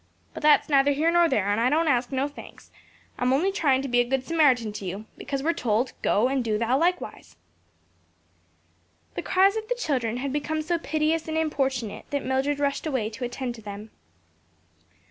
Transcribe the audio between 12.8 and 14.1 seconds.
away to attend to them.